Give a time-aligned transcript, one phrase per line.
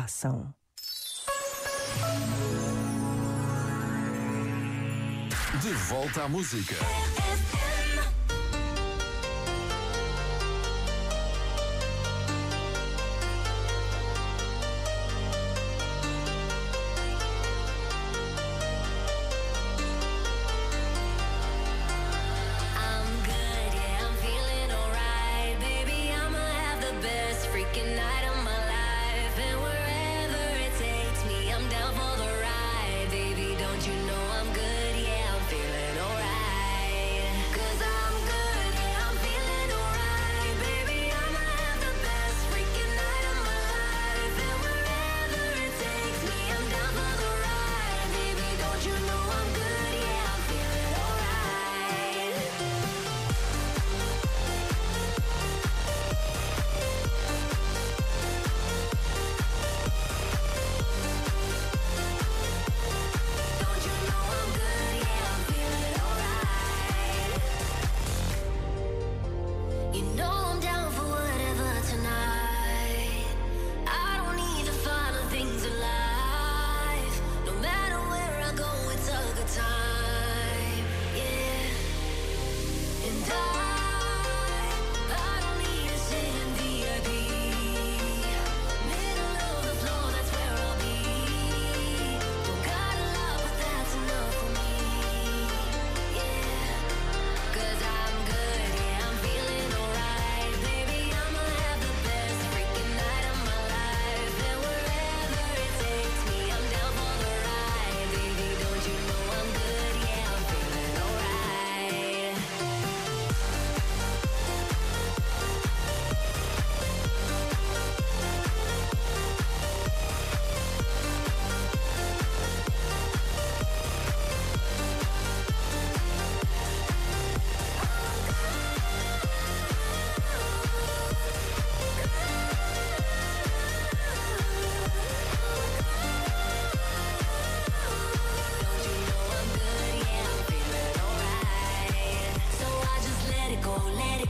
[0.00, 0.54] façam.
[5.60, 6.76] De volta à música.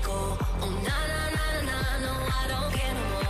[0.02, 0.36] Go.
[0.62, 3.29] Oh na na na na na, no I don't care no more,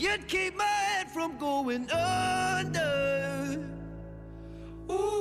[0.00, 3.62] you'd keep my head from going under.
[4.90, 5.19] Ooh.